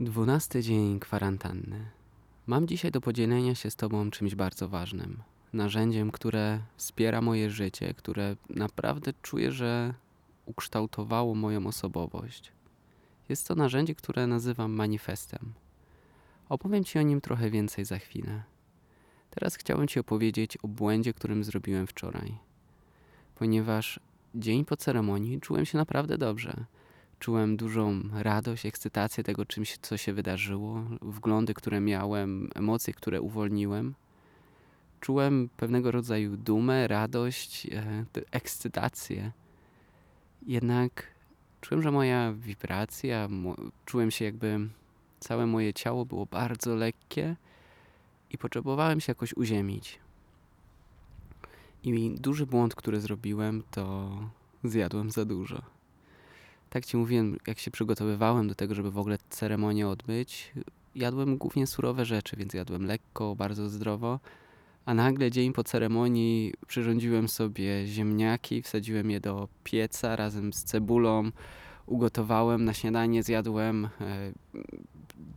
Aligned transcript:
Dwunasty 0.00 0.62
dzień 0.62 1.00
kwarantanny. 1.00 1.90
Mam 2.46 2.66
dzisiaj 2.66 2.90
do 2.90 3.00
podzielenia 3.00 3.54
się 3.54 3.70
z 3.70 3.76
Tobą 3.76 4.10
czymś 4.10 4.34
bardzo 4.34 4.68
ważnym. 4.68 5.22
Narzędziem, 5.52 6.10
które 6.10 6.60
wspiera 6.76 7.20
moje 7.20 7.50
życie, 7.50 7.94
które 7.94 8.36
naprawdę 8.50 9.12
czuję, 9.22 9.52
że 9.52 9.94
ukształtowało 10.46 11.34
moją 11.34 11.66
osobowość. 11.66 12.52
Jest 13.28 13.48
to 13.48 13.54
narzędzie, 13.54 13.94
które 13.94 14.26
nazywam 14.26 14.72
manifestem. 14.72 15.52
Opowiem 16.48 16.84
Ci 16.84 16.98
o 16.98 17.02
nim 17.02 17.20
trochę 17.20 17.50
więcej 17.50 17.84
za 17.84 17.98
chwilę. 17.98 18.42
Teraz 19.30 19.56
chciałbym 19.56 19.88
Ci 19.88 20.00
opowiedzieć 20.00 20.56
o 20.56 20.68
błędzie, 20.68 21.12
którym 21.12 21.44
zrobiłem 21.44 21.86
wczoraj. 21.86 22.51
Ponieważ 23.34 24.00
dzień 24.34 24.64
po 24.64 24.76
ceremonii 24.76 25.40
czułem 25.40 25.64
się 25.64 25.78
naprawdę 25.78 26.18
dobrze. 26.18 26.64
Czułem 27.18 27.56
dużą 27.56 28.02
radość, 28.12 28.66
ekscytację 28.66 29.24
tego, 29.24 29.44
czymś, 29.44 29.78
co 29.78 29.96
się 29.96 30.12
wydarzyło, 30.12 30.84
wglądy, 31.02 31.54
które 31.54 31.80
miałem, 31.80 32.50
emocje, 32.54 32.94
które 32.94 33.20
uwolniłem. 33.20 33.94
Czułem 35.00 35.48
pewnego 35.56 35.90
rodzaju 35.90 36.36
dumę, 36.36 36.88
radość, 36.88 37.66
e, 37.66 38.04
ekscytację. 38.30 39.32
Jednak 40.46 41.06
czułem, 41.60 41.82
że 41.82 41.90
moja 41.90 42.32
wibracja, 42.32 43.28
czułem 43.84 44.10
się 44.10 44.24
jakby 44.24 44.58
całe 45.20 45.46
moje 45.46 45.74
ciało 45.74 46.06
było 46.06 46.26
bardzo 46.26 46.74
lekkie 46.74 47.36
i 48.30 48.38
potrzebowałem 48.38 49.00
się 49.00 49.10
jakoś 49.10 49.36
uziemić. 49.36 49.98
I 51.84 52.14
duży 52.20 52.46
błąd, 52.46 52.74
który 52.74 53.00
zrobiłem, 53.00 53.62
to 53.70 54.10
zjadłem 54.64 55.10
za 55.10 55.24
dużo. 55.24 55.62
Tak 56.70 56.86
ci 56.86 56.96
mówiłem, 56.96 57.38
jak 57.46 57.58
się 57.58 57.70
przygotowywałem 57.70 58.48
do 58.48 58.54
tego, 58.54 58.74
żeby 58.74 58.90
w 58.90 58.98
ogóle 58.98 59.18
ceremonię 59.30 59.88
odbyć, 59.88 60.52
jadłem 60.94 61.36
głównie 61.36 61.66
surowe 61.66 62.04
rzeczy, 62.04 62.36
więc 62.36 62.54
jadłem 62.54 62.86
lekko, 62.86 63.36
bardzo 63.36 63.68
zdrowo. 63.68 64.20
A 64.84 64.94
nagle 64.94 65.30
dzień 65.30 65.52
po 65.52 65.64
ceremonii 65.64 66.54
przyrządziłem 66.66 67.28
sobie 67.28 67.86
ziemniaki, 67.86 68.62
wsadziłem 68.62 69.10
je 69.10 69.20
do 69.20 69.48
pieca 69.64 70.16
razem 70.16 70.52
z 70.52 70.64
cebulą, 70.64 71.30
ugotowałem 71.86 72.64
na 72.64 72.74
śniadanie, 72.74 73.22
zjadłem 73.22 73.84
e, 73.84 74.32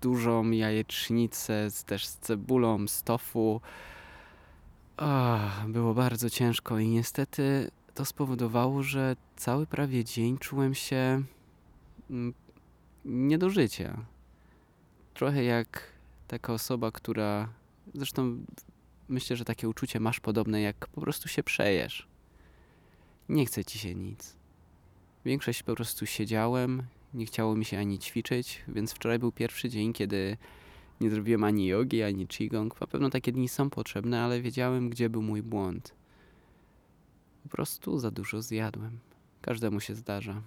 dużą 0.01 0.51
jajecznicę 0.51 1.71
z, 1.71 1.83
też 1.83 2.07
z 2.07 2.17
cebulą, 2.17 2.87
z 2.87 3.03
tofu. 3.03 3.61
Oh, 4.97 5.65
było 5.67 5.93
bardzo 5.93 6.29
ciężko 6.29 6.79
i 6.79 6.87
niestety 6.87 7.71
to 7.93 8.05
spowodowało, 8.05 8.83
że 8.83 9.15
cały 9.35 9.67
prawie 9.67 10.03
dzień 10.03 10.37
czułem 10.37 10.75
się 10.75 11.23
mm, 12.09 12.33
nie 13.05 13.37
do 13.37 13.49
życia. 13.49 14.05
Trochę 15.13 15.43
jak 15.43 15.91
taka 16.27 16.53
osoba, 16.53 16.91
która 16.91 17.49
zresztą 17.93 18.37
myślę, 19.09 19.35
że 19.35 19.45
takie 19.45 19.69
uczucie 19.69 19.99
masz 19.99 20.19
podobne, 20.19 20.61
jak 20.61 20.87
po 20.87 21.01
prostu 21.01 21.27
się 21.27 21.43
przejesz. 21.43 22.07
Nie 23.29 23.45
chce 23.45 23.65
ci 23.65 23.79
się 23.79 23.95
nic. 23.95 24.35
Większość 25.25 25.63
po 25.63 25.75
prostu 25.75 26.05
siedziałem, 26.05 26.83
nie 27.13 27.25
chciało 27.25 27.55
mi 27.55 27.65
się 27.65 27.79
ani 27.79 27.99
ćwiczyć, 27.99 28.63
więc 28.67 28.93
wczoraj 28.93 29.19
był 29.19 29.31
pierwszy 29.31 29.69
dzień, 29.69 29.93
kiedy 29.93 30.37
nie 31.01 31.09
zrobiłem 31.09 31.43
ani 31.43 31.67
jogi, 31.67 32.03
ani 32.03 32.27
qigong. 32.27 32.81
Na 32.81 32.87
pewno 32.87 33.09
takie 33.09 33.31
dni 33.31 33.49
są 33.49 33.69
potrzebne, 33.69 34.21
ale 34.21 34.41
wiedziałem, 34.41 34.89
gdzie 34.89 35.09
był 35.09 35.21
mój 35.21 35.41
błąd. 35.41 35.93
Po 37.43 37.49
prostu 37.49 37.99
za 37.99 38.11
dużo 38.11 38.41
zjadłem. 38.41 38.99
Każdemu 39.41 39.79
się 39.79 39.95
zdarza. 39.95 40.41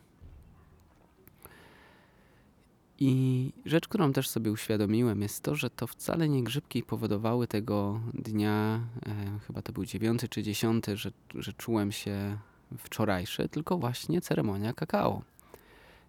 I 3.01 3.53
rzecz, 3.65 3.89
którą 3.89 4.13
też 4.13 4.29
sobie 4.29 4.53
uświadomiłem, 4.53 5.23
jest 5.23 5.43
to, 5.43 5.55
że 5.55 5.71
to 5.71 5.87
wcale 5.87 6.29
nie 6.29 6.45
grzybki 6.45 6.83
powodowały 6.83 7.47
tego 7.47 8.01
dnia, 8.15 8.81
e, 9.07 9.39
chyba 9.47 9.63
to 9.63 9.73
był 9.73 9.85
dziewiąty 9.85 10.29
czy 10.29 10.43
dziesiąty, 10.43 10.97
że, 10.97 11.11
że 11.35 11.53
czułem 11.53 11.93
się 11.93 12.39
wczorajszy, 12.79 13.49
tylko 13.49 13.79
właśnie 13.79 14.21
ceremonia 14.21 14.73
kakao. 14.73 15.23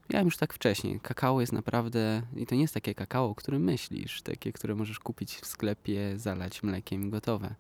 Miałem 0.10 0.28
już 0.28 0.38
tak 0.38 0.54
wcześniej. 0.54 1.00
Kakao 1.00 1.42
jest 1.42 1.54
naprawdę, 1.54 2.22
i 2.36 2.46
to 2.46 2.56
nie 2.56 2.62
jest 2.62 2.74
takie 2.74 2.96
kakao, 2.96 3.30
o 3.30 3.36
którym 3.36 3.64
myślisz, 3.64 4.22
takie, 4.22 4.54
które 4.54 4.76
możesz 4.76 5.00
kupić 5.00 5.36
w 5.36 5.46
sklepie, 5.46 6.18
zalać 6.18 6.64
mlekiem 6.64 7.08
i 7.08 7.10
gotowe. 7.10 7.56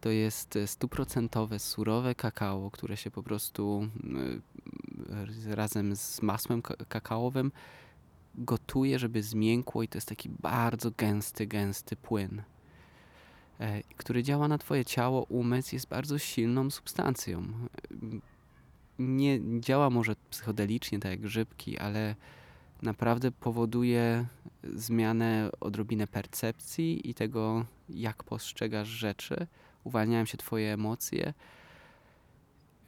To 0.00 0.10
jest 0.10 0.58
stuprocentowe, 0.66 1.58
surowe 1.58 2.14
kakao, 2.14 2.70
które 2.70 2.96
się 2.96 3.10
po 3.10 3.22
prostu 3.22 3.88
y, 5.48 5.54
razem 5.54 5.96
z 5.96 6.22
masłem 6.22 6.62
kakaowym 6.88 7.52
gotuje, 8.34 8.98
żeby 8.98 9.22
zmiękło 9.22 9.82
i 9.82 9.88
to 9.88 9.96
jest 9.96 10.08
taki 10.08 10.28
bardzo 10.28 10.90
gęsty, 10.90 11.46
gęsty 11.46 11.96
płyn, 11.96 12.42
e, 13.60 13.82
który 13.82 14.22
działa 14.22 14.48
na 14.48 14.58
twoje 14.58 14.84
ciało, 14.84 15.22
umysł, 15.22 15.74
jest 15.74 15.88
bardzo 15.88 16.18
silną 16.18 16.70
substancją. 16.70 17.42
Nie 18.98 19.60
działa 19.60 19.90
może 19.90 20.16
psychodelicznie, 20.30 20.98
tak 20.98 21.10
jak 21.10 21.20
grzybki, 21.20 21.78
ale 21.78 22.14
naprawdę 22.82 23.32
powoduje 23.32 24.26
zmianę, 24.74 25.50
odrobinę 25.60 26.06
percepcji 26.06 27.10
i 27.10 27.14
tego, 27.14 27.64
jak 27.88 28.24
postrzegasz 28.24 28.88
rzeczy. 28.88 29.46
Uwalniają 29.84 30.24
się 30.24 30.38
twoje 30.38 30.72
emocje. 30.72 31.34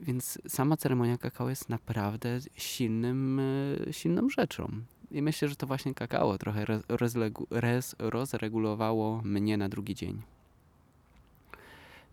Więc 0.00 0.38
sama 0.48 0.76
ceremonia 0.76 1.18
kakao 1.18 1.48
jest 1.48 1.68
naprawdę 1.68 2.38
silnym, 2.56 3.40
e, 3.88 3.92
silną 3.92 4.28
rzeczą. 4.28 4.70
I 5.10 5.22
myślę, 5.22 5.48
że 5.48 5.56
to 5.56 5.66
właśnie 5.66 5.94
kakao 5.94 6.38
trochę 6.38 6.66
rozregulowało 7.98 9.22
mnie 9.24 9.56
na 9.56 9.68
drugi 9.68 9.94
dzień. 9.94 10.22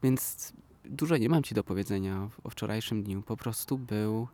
Więc 0.04 0.54
dużo 0.90 1.18
nie 1.18 1.30
mam 1.30 1.44
ci 1.44 1.56
do 1.56 1.64
powiedzenia 1.64 2.30
o 2.44 2.50
wczorajszym 2.50 3.04
dniu. 3.04 3.22
Po 3.22 3.38
prostu 3.38 3.78
był 3.78 4.28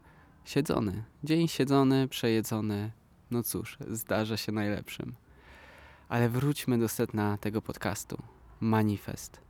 siedzony. 0.46 1.03
Dzień 1.24 1.47
siedzony, 1.47 2.08
przejedzony. 2.08 2.91
No 3.31 3.44
cóż, 3.44 3.78
zdarza 3.91 4.38
się 4.38 4.52
najlepszym. 4.52 5.13
Ale 6.09 6.30
wróćmy 6.30 6.78
do 6.78 6.90
setna 6.90 7.38
tego 7.38 7.62
podcastu. 7.62 8.18
Manifest. 8.59 9.42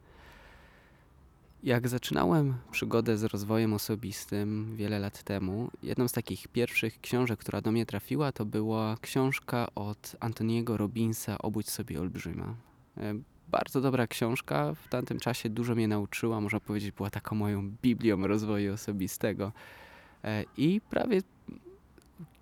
Jak 1.64 1.88
zaczynałem 1.88 2.54
przygodę 2.72 3.18
z 3.18 3.24
rozwojem 3.24 3.74
osobistym 3.74 4.76
wiele 4.76 5.00
lat 5.00 5.24
temu, 5.24 5.72
jedną 5.84 6.08
z 6.08 6.12
takich 6.12 6.48
pierwszych 6.48 7.02
książek, 7.02 7.40
która 7.40 7.62
do 7.62 7.72
mnie 7.72 7.86
trafiła, 7.86 8.32
to 8.32 8.46
była 8.46 8.98
książka 9.02 9.68
od 9.76 10.16
Antoniego 10.20 10.78
Robinsa 10.78 11.38
Obudź 11.38 11.70
sobie 11.70 12.02
olbrzyma. 12.02 12.56
Bardzo 13.54 13.82
dobra 13.82 14.08
książka, 14.08 14.74
w 14.74 14.88
tamtym 14.88 15.20
czasie 15.20 15.50
dużo 15.50 15.76
mnie 15.76 15.88
nauczyła, 15.88 16.42
można 16.42 16.60
powiedzieć, 16.60 16.92
była 16.92 17.10
taką 17.10 17.36
moją 17.36 17.70
biblią 17.82 18.28
rozwoju 18.28 18.74
osobistego. 18.74 19.52
E, 20.24 20.44
I 20.58 20.82
prawie 20.90 21.22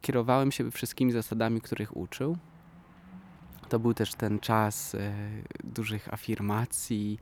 kierowałem 0.01 0.51
się 0.51 0.71
wszystkimi 0.71 1.11
zasadami, 1.11 1.61
których 1.61 1.97
uczył. 1.97 2.37
To 3.69 3.79
był 3.79 3.93
też 3.93 4.15
ten 4.15 4.39
czas 4.39 4.95
e, 4.95 5.13
dużych 5.63 6.13
afirmacji, 6.13 7.19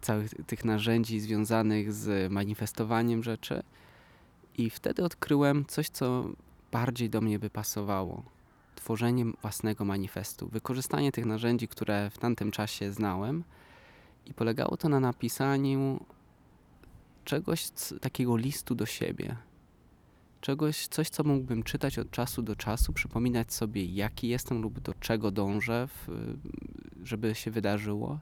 całych 0.00 0.30
tych 0.46 0.64
narzędzi 0.64 1.20
związanych 1.20 1.92
z 1.92 2.32
manifestowaniem 2.32 3.22
rzeczy. 3.22 3.62
I 4.58 4.70
wtedy 4.70 5.04
odkryłem 5.04 5.64
coś, 5.66 5.88
co 5.88 6.24
bardziej 6.72 7.10
do 7.10 7.20
mnie 7.20 7.38
by 7.38 7.50
pasowało. 7.50 8.37
Tworzenie 8.78 9.24
własnego 9.42 9.84
manifestu, 9.84 10.48
wykorzystanie 10.48 11.12
tych 11.12 11.26
narzędzi, 11.26 11.68
które 11.68 12.10
w 12.10 12.18
tamtym 12.18 12.50
czasie 12.50 12.92
znałem, 12.92 13.44
i 14.26 14.34
polegało 14.34 14.76
to 14.76 14.88
na 14.88 15.00
napisaniu 15.00 16.04
czegoś 17.24 17.68
takiego 18.00 18.36
listu 18.36 18.74
do 18.74 18.86
siebie. 18.86 19.36
Czegoś, 20.40 20.86
coś, 20.86 21.08
co 21.08 21.24
mógłbym 21.24 21.62
czytać 21.62 21.98
od 21.98 22.10
czasu 22.10 22.42
do 22.42 22.56
czasu, 22.56 22.92
przypominać 22.92 23.52
sobie, 23.52 23.84
jaki 23.84 24.28
jestem 24.28 24.62
lub 24.62 24.80
do 24.80 24.94
czego 24.94 25.30
dążę, 25.30 25.88
żeby 27.02 27.34
się 27.34 27.50
wydarzyło 27.50 28.18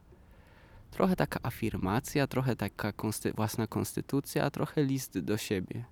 Trochę 0.96 1.16
taka 1.16 1.40
afirmacja, 1.42 2.26
trochę 2.26 2.56
taka 2.56 2.92
konsty 2.92 3.32
własna 3.32 3.66
konstytucja, 3.66 4.50
trochę 4.50 4.84
list 4.84 5.18
do 5.18 5.36
siebie. 5.36 5.84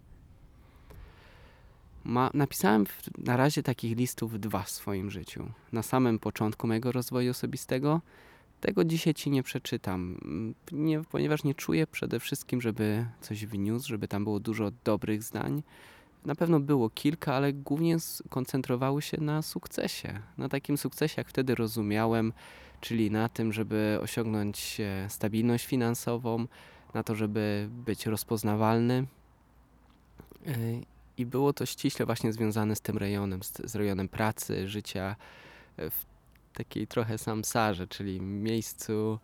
Ma, 2.05 2.31
napisałem 2.35 2.87
w, 2.87 3.03
na 3.19 3.37
razie 3.37 3.63
takich 3.63 3.97
listów 3.97 4.41
dwa 4.41 4.63
w 4.63 4.71
swoim 4.71 5.11
życiu. 5.11 5.47
Na 5.73 5.83
samym 5.83 6.19
początku 6.19 6.67
mojego 6.67 6.93
rozwoju 6.93 7.31
osobistego. 7.31 8.01
Tego 8.61 8.85
dzisiaj 8.85 9.15
ci 9.15 9.31
nie 9.31 9.43
przeczytam, 9.43 10.21
nie, 10.73 11.03
ponieważ 11.03 11.45
nie 11.45 11.55
czuję 11.55 11.87
przede 11.87 12.21
wszystkim, 12.21 12.61
żeby 12.61 13.07
coś 13.21 13.47
wniósł, 13.47 13.89
żeby 13.89 14.09
tam 14.09 14.25
było 14.25 14.41
dużo 14.41 14.71
dobrych 14.85 15.23
zdań. 15.23 15.63
Na 16.25 16.35
pewno 16.35 16.61
było 16.61 16.91
kilka, 16.91 17.35
ale 17.35 17.53
głównie 17.53 18.01
skoncentrowały 18.01 19.03
się 19.03 19.21
na 19.21 19.43
sukcesie. 19.43 20.21
Na 20.39 20.49
takim 20.49 20.79
sukcesie, 20.79 21.15
jak 21.17 21.29
wtedy 21.29 21.55
rozumiałem, 21.55 22.33
czyli 22.81 23.11
na 23.11 23.29
tym, 23.29 23.53
żeby 23.53 23.99
osiągnąć 24.03 24.81
e, 24.81 25.11
stabilność 25.11 25.67
finansową, 25.67 26.47
na 26.95 27.03
to, 27.03 27.15
żeby 27.15 27.69
być 27.71 28.07
rozpoznawalny. 28.07 29.07
I 31.19 31.27
było 31.27 31.53
to 31.53 31.67
ściśle 31.67 32.07
właśnie 32.07 32.33
związane 32.33 32.77
z 32.77 32.81
tym 32.81 32.99
rejonem, 32.99 33.43
z, 33.43 33.53
z 33.65 33.75
rejonem 33.75 34.09
pracy, 34.09 34.69
życia 34.69 35.17
y, 35.79 35.91
w 35.91 36.05
takiej 36.53 36.87
trochę 36.87 37.19
samsarze, 37.19 37.87
czyli 37.87 38.21
miejscu, 38.21 39.19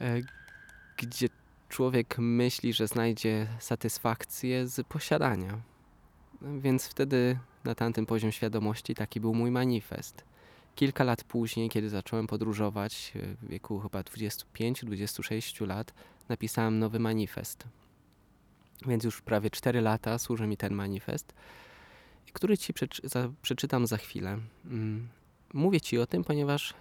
y, 0.00 0.24
gdzie 0.96 1.28
człowiek 1.68 2.18
myśli, 2.18 2.72
że 2.72 2.86
znajdzie 2.86 3.46
satysfakcję 3.58 4.68
z 4.68 4.86
posiadania. 4.86 5.60
Więc 6.42 6.86
wtedy 6.86 7.38
na 7.64 7.74
tamtym 7.74 8.06
poziom 8.06 8.32
świadomości 8.32 8.94
taki 8.94 9.20
był 9.20 9.34
mój 9.34 9.50
manifest. 9.50 10.24
Kilka 10.74 11.04
lat 11.04 11.24
później, 11.24 11.68
kiedy 11.68 11.88
zacząłem 11.88 12.26
podróżować, 12.26 13.12
w 13.14 13.48
wieku 13.48 13.80
chyba 13.80 14.00
25-26 14.00 15.66
lat, 15.66 15.94
napisałem 16.28 16.78
nowy 16.78 16.98
manifest. 16.98 17.64
Więc 18.86 19.04
już 19.04 19.22
prawie 19.22 19.50
4 19.50 19.80
lata 19.80 20.18
służy 20.18 20.46
mi 20.46 20.56
ten 20.56 20.74
manifest, 20.74 21.34
który 22.32 22.58
ci 22.58 22.74
przeczy 22.74 23.08
za, 23.08 23.28
przeczytam 23.42 23.86
za 23.86 23.96
chwilę. 23.96 24.38
Mm, 24.64 25.08
mówię 25.54 25.80
ci 25.80 25.98
o 25.98 26.06
tym, 26.06 26.24
ponieważ 26.24 26.74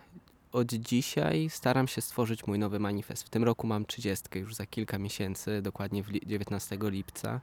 od 0.52 0.68
dzisiaj 0.68 1.50
staram 1.50 1.88
się 1.88 2.02
stworzyć 2.02 2.48
mój 2.48 2.60
nowy 2.60 2.80
manifest. 2.80 3.24
W 3.24 3.30
tym 3.30 3.44
roku 3.44 3.68
mam 3.68 3.86
30, 3.86 4.40
już 4.40 4.56
za 4.56 4.66
kilka 4.66 4.98
miesięcy, 4.98 5.62
dokładnie 5.62 6.04
19 6.26 6.78
lipca. 6.82 7.42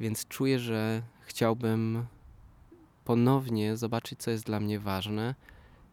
Więc 0.00 0.28
czuję, 0.28 0.58
że 0.58 1.02
chciałbym 1.26 2.06
ponownie 3.04 3.76
zobaczyć, 3.76 4.20
co 4.20 4.30
jest 4.30 4.44
dla 4.44 4.60
mnie 4.60 4.80
ważne 4.80 5.34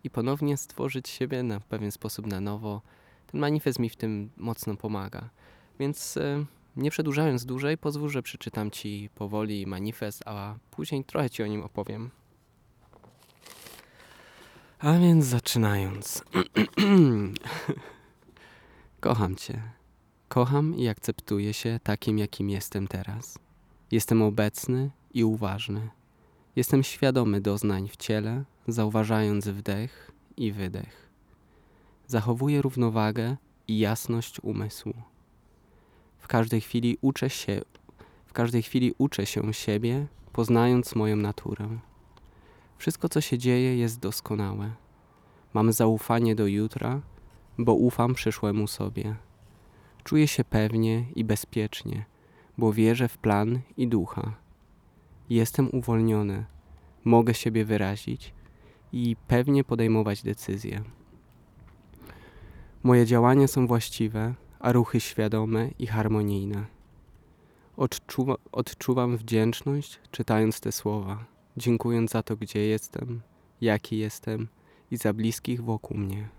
i 0.04 0.10
ponownie 0.10 0.58
stworzyć 0.58 1.10
siebie 1.10 1.44
na 1.44 1.60
pewien 1.60 1.92
sposób 1.92 2.28
na 2.28 2.42
nowo. 2.42 2.82
Ten 3.32 3.42
manifest 3.42 3.80
mi 3.80 3.90
w 3.90 3.96
tym 3.96 4.30
mocno 4.38 4.76
pomaga. 4.76 5.30
Więc 5.80 6.18
e, 6.18 6.46
nie 6.76 6.92
przedłużając 6.92 7.46
dłużej, 7.46 7.78
pozwól, 7.78 8.10
że 8.10 8.24
przeczytam 8.24 8.72
Ci 8.72 9.10
powoli 9.16 9.68
manifest, 9.68 10.24
a 10.26 10.56
później 10.72 11.04
trochę 11.04 11.30
Ci 11.30 11.44
o 11.44 11.48
nim 11.48 11.64
opowiem. 11.64 12.12
A 14.80 14.98
więc 14.98 15.26
zaczynając. 15.26 16.24
Kocham 19.00 19.36
Cię. 19.36 19.62
Kocham 20.28 20.76
i 20.76 20.88
akceptuję 20.88 21.54
się 21.54 21.80
takim, 21.84 22.18
jakim 22.18 22.50
jestem 22.50 22.88
teraz. 22.88 23.40
Jestem 23.92 24.22
obecny 24.22 24.92
i 25.14 25.24
uważny. 25.24 25.90
Jestem 26.56 26.84
świadomy 26.84 27.42
doznań 27.42 27.88
w 27.88 27.98
ciele, 27.98 28.44
zauważając 28.68 29.48
wdech 29.48 30.12
i 30.38 30.52
wydech. 30.52 31.10
Zachowuję 32.08 32.62
równowagę 32.62 33.38
i 33.68 33.80
jasność 33.80 34.40
umysłu. 34.40 35.13
W 36.24 36.28
każdej 36.28 36.62
chwili 36.62 36.98
uczę 37.02 37.30
się, 37.30 37.62
w 38.26 38.34
każdej 38.34 38.62
chwili 38.64 38.94
uczę 38.98 39.26
się 39.26 39.54
siebie, 39.54 40.08
poznając 40.34 40.96
moją 40.96 41.16
naturę. 41.16 41.68
Wszystko, 42.78 43.10
co 43.10 43.22
się 43.22 43.38
dzieje, 43.38 43.78
jest 43.78 44.00
doskonałe. 44.00 44.72
Mam 45.54 45.74
zaufanie 45.74 46.36
do 46.36 46.48
jutra, 46.48 47.02
bo 47.58 47.74
ufam 47.74 48.14
przyszłemu 48.14 48.68
sobie. 48.68 49.16
Czuję 50.04 50.28
się 50.28 50.44
pewnie 50.44 51.06
i 51.16 51.24
bezpiecznie, 51.24 52.06
bo 52.58 52.74
wierzę 52.74 53.08
w 53.08 53.18
plan 53.18 53.60
i 53.78 53.88
ducha. 53.88 54.34
Jestem 55.30 55.70
uwolniony, 55.72 56.46
mogę 57.04 57.34
siebie 57.34 57.66
wyrazić 57.66 58.34
i 58.92 59.16
pewnie 59.28 59.64
podejmować 59.64 60.24
decyzje. 60.24 60.84
Moje 62.84 63.06
działania 63.06 63.48
są 63.48 63.68
właściwe, 63.68 64.34
a 64.64 64.72
ruchy 64.72 65.00
świadome 65.00 65.70
i 65.80 65.88
harmonijne. 65.88 66.66
Odczuwa, 67.78 68.36
odczuwam 68.52 69.18
wdzięczność, 69.18 70.00
czytając 70.12 70.60
te 70.60 70.72
słowa, 70.72 71.26
dziękując 71.58 72.12
za 72.12 72.24
to, 72.24 72.36
gdzie 72.36 72.60
jestem, 72.60 73.22
jaki 73.62 73.98
jestem 73.98 74.48
i 74.92 74.98
za 74.98 75.14
bliskich 75.14 75.64
wokół 75.64 75.98
mnie. 75.98 76.30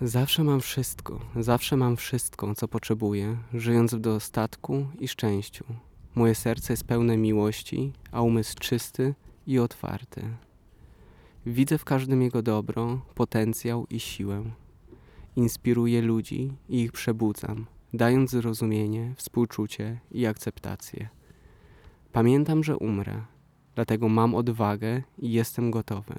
Zawsze 0.00 0.44
mam 0.44 0.60
wszystko, 0.60 1.20
zawsze 1.36 1.76
mam 1.76 1.96
wszystko, 1.96 2.54
co 2.54 2.68
potrzebuję, 2.68 3.36
żyjąc 3.54 3.94
w 3.94 4.00
dostatku 4.00 4.86
i 5.00 5.08
szczęściu. 5.08 5.64
Moje 6.14 6.34
serce 6.34 6.72
jest 6.72 6.84
pełne 6.84 7.16
miłości, 7.16 7.92
a 8.12 8.22
umysł 8.22 8.54
czysty 8.58 9.14
i 9.46 9.58
otwarty. 9.58 10.22
Widzę 11.46 11.78
w 11.78 11.84
każdym 11.84 12.22
jego 12.22 12.42
dobro, 12.42 13.00
potencjał 13.14 13.86
i 13.90 14.00
siłę. 14.00 14.61
Inspiruję 15.36 16.02
ludzi 16.02 16.52
i 16.68 16.80
ich 16.82 16.92
przebudzam, 16.92 17.66
dając 17.92 18.30
zrozumienie, 18.30 19.14
współczucie 19.16 20.00
i 20.10 20.26
akceptację. 20.26 21.08
Pamiętam, 22.12 22.64
że 22.64 22.76
umrę, 22.76 23.24
dlatego 23.74 24.08
mam 24.08 24.34
odwagę 24.34 25.02
i 25.18 25.32
jestem 25.32 25.70
gotowy. 25.70 26.14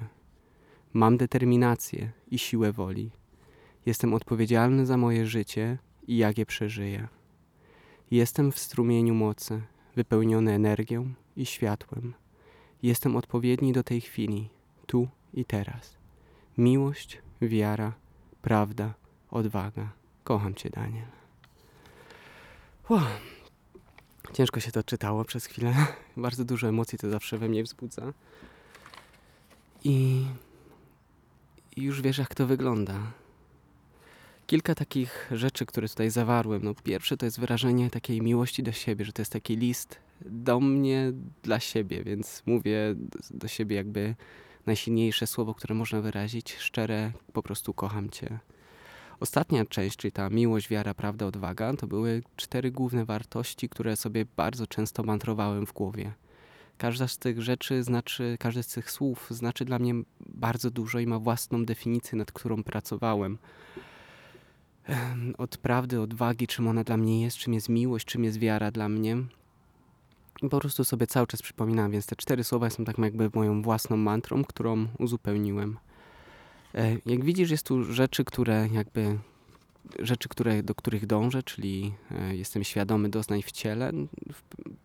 Mam 0.92 1.16
determinację 1.16 2.12
i 2.30 2.38
siłę 2.38 2.72
woli. 2.72 3.10
Jestem 3.86 4.14
odpowiedzialny 4.14 4.86
za 4.86 4.96
moje 4.96 5.26
życie 5.26 5.78
i 6.06 6.16
jak 6.16 6.38
je 6.38 6.46
przeżyję. 6.46 7.08
Jestem 8.10 8.52
w 8.52 8.58
strumieniu 8.58 9.14
mocy, 9.14 9.62
wypełniony 9.96 10.52
energią 10.52 11.14
i 11.36 11.46
światłem. 11.46 12.14
Jestem 12.82 13.16
odpowiedni 13.16 13.72
do 13.72 13.82
tej 13.82 14.00
chwili, 14.00 14.48
tu 14.86 15.08
i 15.34 15.44
teraz. 15.44 15.98
Miłość, 16.58 17.22
wiara, 17.42 17.92
prawda, 18.42 18.94
odwaga. 19.34 19.88
Kocham 20.24 20.54
Cię, 20.54 20.70
Daniel. 20.70 21.06
Wow. 22.88 23.00
Ciężko 24.32 24.60
się 24.60 24.70
to 24.70 24.82
czytało 24.82 25.24
przez 25.24 25.46
chwilę. 25.46 25.74
Bardzo 26.16 26.44
dużo 26.44 26.68
emocji 26.68 26.98
to 26.98 27.10
zawsze 27.10 27.38
we 27.38 27.48
mnie 27.48 27.62
wzbudza. 27.62 28.12
I, 29.84 30.24
już 31.76 32.02
wiesz, 32.02 32.18
jak 32.18 32.34
to 32.34 32.46
wygląda. 32.46 32.94
Kilka 34.46 34.74
takich 34.74 35.30
rzeczy, 35.32 35.66
które 35.66 35.88
tutaj 35.88 36.10
zawarłem. 36.10 36.64
No, 36.64 36.74
pierwsze 36.84 37.16
to 37.16 37.26
jest 37.26 37.40
wyrażenie 37.40 37.90
takiej 37.90 38.22
miłości 38.22 38.62
do 38.62 38.72
siebie, 38.72 39.04
że 39.04 39.12
to 39.12 39.22
jest 39.22 39.32
taki 39.32 39.56
list 39.56 39.98
do 40.20 40.60
mnie 40.60 41.12
dla 41.42 41.60
siebie, 41.60 42.04
więc 42.04 42.42
mówię 42.46 42.94
do 43.30 43.48
siebie 43.48 43.76
jakby 43.76 44.14
najsilniejsze 44.66 45.26
słowo, 45.26 45.54
które 45.54 45.74
można 45.74 46.00
wyrazić, 46.00 46.56
szczere, 46.56 47.12
po 47.32 47.42
prostu 47.42 47.74
kocham 47.74 48.10
Cię. 48.10 48.38
Ostatnia 49.20 49.64
część, 49.64 49.96
czyli 49.96 50.12
ta 50.12 50.30
miłość, 50.30 50.68
wiara, 50.68 50.94
prawda, 50.94 51.26
odwaga, 51.26 51.74
to 51.74 51.86
były 51.86 52.22
cztery 52.36 52.70
główne 52.70 53.04
wartości, 53.04 53.68
które 53.68 53.96
sobie 53.96 54.26
bardzo 54.36 54.66
często 54.66 55.02
mantrowałem 55.02 55.66
w 55.66 55.72
głowie. 55.72 56.12
Każda 56.78 57.08
z 57.08 57.18
tych 57.18 57.42
rzeczy 57.42 57.82
znaczy, 57.82 58.36
każde 58.40 58.62
z 58.62 58.68
tych 58.68 58.90
słów 58.90 59.26
znaczy 59.30 59.64
dla 59.64 59.78
mnie 59.78 59.94
bardzo 60.26 60.70
dużo 60.70 60.98
i 60.98 61.06
ma 61.06 61.18
własną 61.18 61.64
definicję, 61.64 62.18
nad 62.18 62.32
którą 62.32 62.62
pracowałem. 62.62 63.38
Od 65.38 65.56
prawdy, 65.56 66.00
odwagi, 66.00 66.46
czym 66.46 66.68
ona 66.68 66.84
dla 66.84 66.96
mnie 66.96 67.22
jest, 67.22 67.36
czym 67.36 67.54
jest 67.54 67.68
miłość, 67.68 68.06
czym 68.06 68.24
jest 68.24 68.38
wiara 68.38 68.70
dla 68.70 68.88
mnie. 68.88 69.16
I 70.42 70.48
po 70.48 70.60
prostu 70.60 70.84
sobie 70.84 71.06
cały 71.06 71.26
czas 71.26 71.42
przypominam, 71.42 71.90
więc 71.90 72.06
te 72.06 72.16
cztery 72.16 72.44
słowa 72.44 72.70
są 72.70 72.84
tak 72.84 72.98
jakby 72.98 73.30
moją 73.34 73.62
własną 73.62 73.96
mantrą, 73.96 74.44
którą 74.44 74.86
uzupełniłem. 74.98 75.76
E, 76.74 76.96
jak 77.06 77.24
widzisz, 77.24 77.50
jest 77.50 77.66
tu 77.66 77.84
rzeczy, 77.84 78.24
które 78.24 78.68
jakby 78.72 79.18
rzeczy, 79.98 80.28
które, 80.28 80.62
do 80.62 80.74
których 80.74 81.06
dążę, 81.06 81.42
czyli 81.42 81.92
e, 82.10 82.36
jestem 82.36 82.64
świadomy 82.64 83.08
doznań 83.08 83.42
w 83.42 83.52
ciele, 83.52 83.92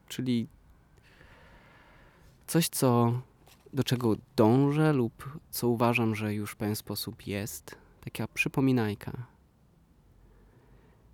czyli 0.08 0.48
coś, 2.48 2.69
co, 2.69 3.22
do 3.74 3.84
czego 3.84 4.15
dążę 4.36 4.93
lub 4.93 5.39
co 5.51 5.67
uważam, 5.67 6.15
że 6.15 6.34
już 6.34 6.51
w 6.51 6.55
pewien 6.55 6.75
sposób 6.75 7.27
jest. 7.27 7.75
Taka 8.01 8.27
przypominajka. 8.27 9.12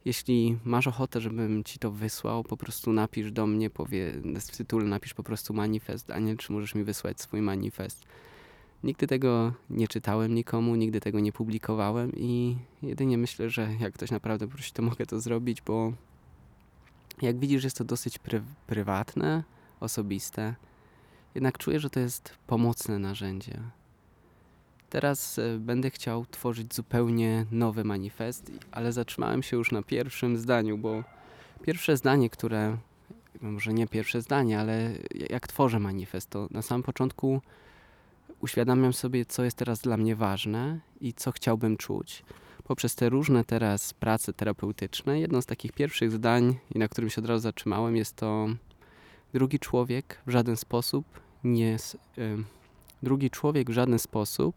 Jeśli 0.05 0.57
masz 0.65 0.87
ochotę, 0.87 1.21
żebym 1.21 1.63
ci 1.63 1.79
to 1.79 1.91
wysłał, 1.91 2.43
po 2.43 2.57
prostu 2.57 2.93
napisz 2.93 3.31
do 3.31 3.47
mnie, 3.47 3.69
powie, 3.69 4.13
w 4.39 4.57
tytule 4.57 4.85
napisz 4.85 5.13
po 5.13 5.23
prostu 5.23 5.53
manifest. 5.53 6.07
Daniel, 6.07 6.37
czy 6.37 6.53
możesz 6.53 6.75
mi 6.75 6.83
wysłać 6.83 7.21
swój 7.21 7.41
manifest? 7.41 8.05
Nigdy 8.85 9.07
tego 9.07 9.53
nie 9.69 9.87
czytałem 9.87 10.35
nikomu, 10.35 10.75
nigdy 10.75 10.99
tego 10.99 11.19
nie 11.19 11.31
publikowałem 11.31 12.11
i 12.15 12.57
jedynie 12.81 13.17
myślę, 13.17 13.49
że 13.49 13.69
jak 13.79 13.93
ktoś 13.93 14.11
naprawdę 14.11 14.47
prosi, 14.47 14.71
to 14.71 14.81
mogę 14.81 15.05
to 15.05 15.19
zrobić, 15.19 15.61
bo 15.61 15.93
jak 17.21 17.39
widzisz, 17.39 17.63
jest 17.63 17.77
to 17.77 17.83
dosyć 17.83 18.19
pry 18.19 18.41
prywatne, 18.67 19.43
osobiste. 19.79 20.55
Jednak 21.35 21.57
czuję, 21.57 21.79
że 21.79 21.89
to 21.89 21.99
jest 21.99 22.37
pomocne 22.47 22.99
narzędzie. 22.99 23.59
Teraz 24.89 25.39
e, 25.39 25.57
będę 25.59 25.89
chciał 25.89 26.25
tworzyć 26.25 26.75
zupełnie 26.75 27.45
nowy 27.51 27.83
manifest, 27.83 28.51
ale 28.71 28.91
zatrzymałem 28.91 29.43
się 29.43 29.57
już 29.57 29.71
na 29.71 29.83
pierwszym 29.83 30.37
zdaniu, 30.37 30.77
bo 30.77 31.03
pierwsze 31.61 31.97
zdanie, 31.97 32.29
które, 32.29 32.77
może 33.41 33.73
nie 33.73 33.87
pierwsze 33.87 34.21
zdanie, 34.21 34.59
ale 34.59 34.91
jak 35.29 35.47
tworzę 35.47 35.79
manifest, 35.79 36.29
to 36.29 36.47
na 36.51 36.61
samym 36.61 36.83
początku 36.83 37.41
uświadamiam 38.45 38.93
sobie, 38.93 39.25
co 39.25 39.43
jest 39.43 39.57
teraz 39.57 39.79
dla 39.79 39.97
mnie 39.97 40.15
ważne 40.15 40.79
i 41.01 41.13
co 41.13 41.31
chciałbym 41.31 41.77
czuć. 41.77 42.23
Poprzez 42.63 42.95
te 42.95 43.09
różne 43.09 43.43
teraz 43.43 43.93
prace 43.93 44.33
terapeutyczne, 44.33 45.19
jedno 45.19 45.41
z 45.41 45.45
takich 45.45 45.71
pierwszych 45.71 46.11
zdań, 46.11 46.55
i 46.75 46.79
na 46.79 46.87
którym 46.87 47.09
się 47.09 47.21
od 47.21 47.27
razu 47.27 47.41
zatrzymałem, 47.41 47.95
jest 47.95 48.15
to 48.15 48.47
drugi 49.33 49.59
człowiek 49.59 50.21
w 50.27 50.31
żaden 50.31 50.57
sposób 50.57 51.05
nie. 51.43 51.77
Drugi 53.03 53.29
człowiek 53.29 53.69
w 53.69 53.73
żaden 53.73 53.99
sposób 53.99 54.55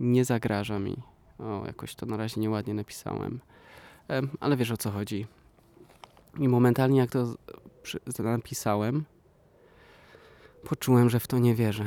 nie 0.00 0.24
zagraża 0.24 0.78
mi. 0.78 0.96
O, 1.38 1.66
jakoś 1.66 1.94
to 1.94 2.06
na 2.06 2.16
razie 2.16 2.40
nieładnie 2.40 2.74
napisałem. 2.74 3.40
Ale 4.40 4.56
wiesz 4.56 4.70
o 4.70 4.76
co 4.76 4.90
chodzi. 4.90 5.26
I 6.38 6.48
momentalnie, 6.48 6.98
jak 6.98 7.10
to 7.10 7.34
napisałem, 8.18 9.04
poczułem, 10.64 11.10
że 11.10 11.20
w 11.20 11.26
to 11.26 11.38
nie 11.38 11.54
wierzę. 11.54 11.86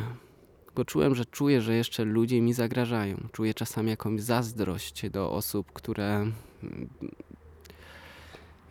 Poczułem, 0.75 1.15
że 1.15 1.25
czuję, 1.25 1.61
że 1.61 1.75
jeszcze 1.75 2.05
ludzie 2.05 2.41
mi 2.41 2.53
zagrażają. 2.53 3.27
Czuję 3.31 3.53
czasami 3.53 3.89
jakąś 3.89 4.21
zazdrość 4.21 5.09
do 5.09 5.31
osób, 5.31 5.71
które 5.73 6.15
mm, 6.63 6.89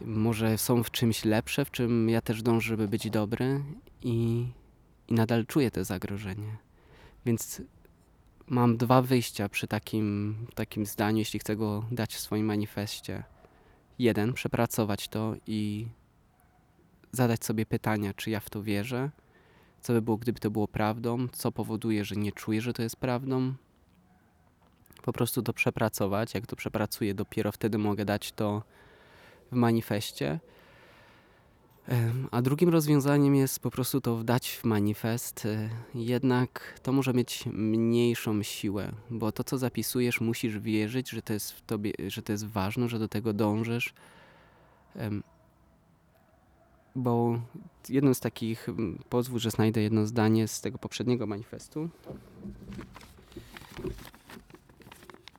może 0.01 0.59
są 0.59 0.83
w 0.83 0.91
czymś 0.91 1.25
lepsze, 1.25 1.65
w 1.65 1.71
czym 1.71 2.09
ja 2.09 2.21
też 2.21 2.43
dążę, 2.43 2.69
żeby 2.69 2.89
być 2.89 3.11
dobry 3.11 3.63
i, 4.03 4.47
i 5.09 5.15
nadal 5.15 5.47
czuję 5.47 5.71
to 5.71 5.85
zagrożenie. 5.85 6.57
Więc 7.27 7.63
mam 8.47 8.77
dwa 8.77 9.03
wyjścia 9.03 9.49
przy 9.49 9.67
takim, 9.67 10.37
takim 10.55 10.87
zdaniu, 10.87 11.19
jeśli 11.19 11.39
chcę 11.39 11.57
go 11.57 11.85
dać 11.91 12.15
w 12.15 12.21
swoim 12.21 12.47
manifestie. 12.47 13.23
Jeden, 13.99 14.33
przepracować 14.33 15.09
to 15.09 15.35
i 15.47 15.87
zadać 17.13 17.45
sobie 17.45 17.67
pytania, 17.67 18.15
czy 18.15 18.31
ja 18.31 18.41
w 18.41 18.51
to 18.51 18.63
wierzę, 18.63 19.11
co 19.85 19.93
by 19.93 20.03
było, 20.03 20.17
gdyby 20.17 20.41
to 20.41 20.51
było 20.51 20.69
prawdą, 20.69 21.29
co 21.33 21.53
powoduje, 21.53 22.05
że 22.05 22.17
nie 22.17 22.33
czuję, 22.33 22.61
że 22.61 22.73
to 22.73 22.83
jest 22.83 22.97
prawdą. 22.97 23.55
Po 25.03 25.13
prostu 25.13 25.43
to 25.43 25.53
przepracować. 25.53 26.35
Jak 26.35 26.47
to 26.47 26.57
przepracuję, 26.57 27.15
dopiero 27.15 27.53
wtedy 27.53 27.79
mogę 27.79 28.05
dać 28.05 28.33
to 28.33 28.63
w 29.53 29.57
manifestie. 29.57 30.41
A 32.31 32.43
drugim 32.43 32.69
rozwiązaniem 32.69 33.35
jest 33.35 33.61
po 33.61 33.71
prostu 33.71 34.01
to 34.01 34.17
wdać 34.17 34.51
w 34.51 34.65
manifest, 34.65 35.47
e, 35.47 35.71
jednak 35.95 36.81
to 36.83 36.93
może 36.93 37.15
mieć 37.15 37.47
mniejszą 37.47 38.43
siłę, 38.43 38.93
bo 39.11 39.33
to, 39.33 39.45
co 39.45 39.59
zapisujesz, 39.59 40.21
musisz 40.21 40.59
wierzyć, 40.59 41.11
że 41.11 41.23
to 41.23 41.33
jest 41.33 41.53
w 41.53 41.63
tobie, 41.63 41.93
że 42.09 42.23
to 42.23 42.33
jest 42.33 42.47
ważne, 42.47 42.89
że 42.89 42.99
do 42.99 43.09
tego 43.09 43.33
dążysz. 43.33 43.95
Bo 46.95 47.41
jedno 47.89 48.15
z 48.15 48.21
takich, 48.21 48.67
pozwól, 49.09 49.39
że 49.39 49.51
znajdę 49.51 49.83
jedno 49.83 50.07
zdanie 50.07 50.49
z 50.49 50.61
tego 50.61 50.79
poprzedniego 50.79 51.27
manifestu. 51.27 51.89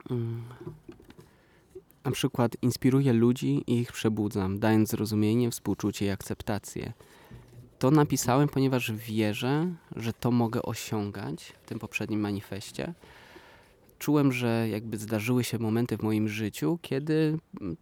Mm 0.09 0.43
na 2.05 2.12
przykład 2.12 2.57
inspiruję 2.62 3.13
ludzi 3.13 3.63
i 3.67 3.79
ich 3.79 3.91
przebudzam, 3.91 4.59
dając 4.59 4.89
zrozumienie, 4.89 5.51
współczucie 5.51 6.05
i 6.05 6.09
akceptację. 6.09 6.93
To 7.79 7.91
napisałem, 7.91 8.50
ponieważ 8.50 8.91
wierzę, 8.91 9.74
że 9.95 10.13
to 10.13 10.31
mogę 10.31 10.62
osiągać 10.62 11.43
w 11.43 11.65
tym 11.65 11.79
poprzednim 11.79 12.19
manifestie. 12.19 12.93
Czułem, 13.99 14.31
że 14.31 14.69
jakby 14.69 14.97
zdarzyły 14.97 15.43
się 15.43 15.59
momenty 15.59 15.97
w 15.97 16.01
moim 16.01 16.27
życiu, 16.27 16.79
kiedy 16.81 17.37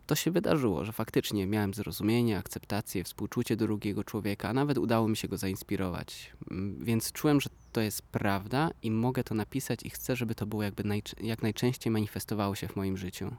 to 0.06 0.16
się 0.16 0.32
wydarzyło, 0.32 0.86
że 0.86 0.92
faktycznie 0.92 1.48
miałem 1.48 1.74
zrozumienie, 1.74 2.38
akceptację, 2.38 3.04
współczucie 3.04 3.56
do 3.56 3.66
drugiego 3.66 4.04
człowieka, 4.04 4.50
a 4.50 4.54
nawet 4.54 4.78
udało 4.78 5.08
mi 5.08 5.18
się 5.18 5.28
go 5.28 5.38
zainspirować. 5.38 6.34
Więc 6.80 7.12
czułem, 7.12 7.42
że 7.42 7.50
to 7.72 7.82
jest 7.82 8.02
prawda 8.02 8.72
i 8.82 8.92
mogę 8.92 9.24
to 9.24 9.36
napisać 9.36 9.84
i 9.84 9.90
chcę, 9.90 10.16
żeby 10.16 10.36
to 10.36 10.46
było 10.46 10.64
jakby 10.64 10.84
jak 11.22 11.42
najczęściej 11.42 11.92
manifestowało 11.92 12.56
się 12.56 12.68
w 12.68 12.76
moim 12.76 12.98
życiu. 12.98 13.36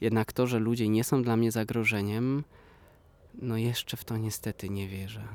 Jednak 0.00 0.32
to, 0.32 0.46
że 0.46 0.58
ludzie 0.58 0.88
nie 0.88 1.04
są 1.04 1.22
dla 1.22 1.36
mnie 1.36 1.52
zagrożeniem, 1.52 2.44
no 3.34 3.56
jeszcze 3.56 3.96
w 3.96 4.04
to 4.04 4.16
niestety 4.16 4.68
nie 4.68 4.88
wierzę. 4.88 5.28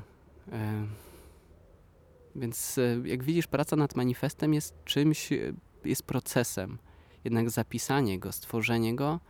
Więc 2.36 2.78
e, 2.78 3.00
jak 3.04 3.22
widzisz, 3.22 3.46
praca 3.46 3.76
nad 3.76 3.96
manifestem 3.96 4.54
jest 4.54 4.84
czymś, 4.84 5.32
e, 5.32 5.52
jest 5.86 6.02
procesem. 6.02 6.78
Jednak 7.24 7.50
zapisanie 7.50 8.18
go, 8.18 8.32
stworzenie 8.32 8.96
go 8.96 9.20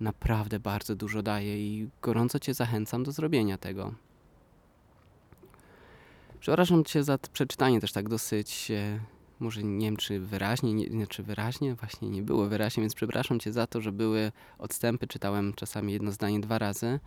naprawdę 0.00 0.60
bardzo 0.60 0.94
dużo 0.94 1.22
daje 1.22 1.58
i 1.58 1.88
gorąco 2.02 2.38
Cię 2.38 2.54
zachęcam 2.54 3.02
do 3.02 3.12
zrobienia 3.12 3.58
tego. 3.58 3.94
Przepraszam 6.40 6.84
Cię 6.84 7.04
za 7.04 7.18
przeczytanie 7.18 7.80
też 7.80 7.92
tak 7.92 8.08
dosyć 8.08 8.72
może 9.40 9.62
nie 9.62 9.86
wiem, 9.86 9.96
czy 9.96 10.20
wyraźnie, 10.20 10.74
nie, 10.74 11.06
czy 11.06 11.22
wyraźnie, 11.22 11.74
właśnie 11.74 12.10
nie 12.10 12.22
było 12.22 12.46
wyraźnie, 12.46 12.80
więc 12.80 12.94
przepraszam 12.94 13.40
Cię 13.40 13.52
za 13.52 13.66
to, 13.66 13.80
że 13.80 13.92
były 13.92 14.32
odstępy, 14.58 15.06
czytałem 15.06 15.52
czasami 15.52 15.92
jedno 15.92 16.12
zdanie 16.12 16.40
dwa 16.40 16.58
razy. 16.58 17.00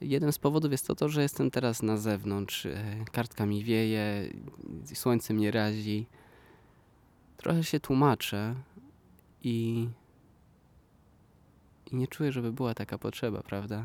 Jeden 0.00 0.32
z 0.32 0.38
powodów 0.38 0.72
jest 0.72 0.86
to, 0.86 0.94
to 0.94 1.08
że 1.08 1.22
jestem 1.22 1.50
teraz 1.50 1.82
na 1.82 1.96
zewnątrz, 1.96 2.66
e, 2.66 3.04
kartka 3.12 3.46
mi 3.46 3.64
wieje, 3.64 4.30
słońce 4.94 5.34
mnie 5.34 5.50
razi. 5.50 6.06
Trochę 7.44 7.64
się 7.64 7.80
tłumaczę 7.80 8.54
i, 9.42 9.88
i 11.92 11.96
nie 11.96 12.08
czuję, 12.08 12.32
żeby 12.32 12.52
była 12.52 12.74
taka 12.74 12.98
potrzeba, 12.98 13.42
prawda? 13.42 13.84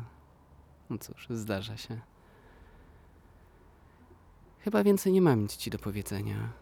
No 0.90 0.98
cóż, 0.98 1.26
zdarza 1.30 1.76
się. 1.76 2.00
Chyba 4.58 4.84
więcej 4.84 5.12
nie 5.12 5.22
mam 5.22 5.42
nic 5.42 5.56
Ci 5.56 5.70
do 5.70 5.78
powiedzenia. 5.78 6.52